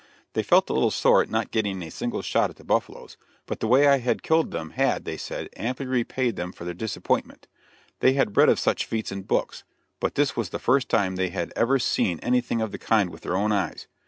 They 0.33 0.41
felt 0.41 0.67
a 0.71 0.73
little 0.73 0.89
sore 0.89 1.21
at 1.21 1.29
not 1.29 1.51
getting 1.51 1.83
a 1.83 1.91
single 1.91 2.23
shot 2.23 2.49
at 2.49 2.55
the 2.55 2.63
buffaloes, 2.63 3.17
but 3.45 3.59
the 3.59 3.67
way 3.67 3.87
I 3.87 3.99
had 3.99 4.23
killed 4.23 4.49
them 4.49 4.71
had, 4.71 5.05
they 5.05 5.15
said, 5.15 5.47
amply 5.55 5.85
repaid 5.85 6.35
them 6.37 6.51
for 6.53 6.65
their 6.65 6.73
disappointment. 6.73 7.45
They 7.99 8.13
had 8.13 8.35
read 8.35 8.49
of 8.49 8.57
such 8.57 8.87
feats 8.87 9.11
in 9.11 9.21
books, 9.21 9.63
but 9.99 10.15
this 10.15 10.35
was 10.35 10.49
the 10.49 10.57
first 10.57 10.89
time 10.89 11.17
they 11.17 11.29
had 11.29 11.53
ever 11.55 11.77
seen 11.77 12.19
anything 12.23 12.61
of 12.63 12.71
the 12.71 12.79
kind 12.79 13.11
with 13.11 13.21
their 13.21 13.37
own 13.37 13.51
eyes. 13.51 13.85